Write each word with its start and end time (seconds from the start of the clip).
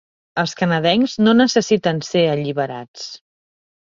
Els 0.43 0.53
canadencs 0.61 1.13
no 1.27 1.35
necessiten 1.41 2.01
ser 2.09 2.23
alliberats. 2.31 3.07